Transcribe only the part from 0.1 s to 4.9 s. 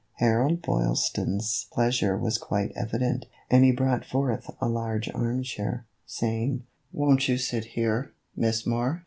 Harold Boylston's pleasure was quite evident, and he brought forward a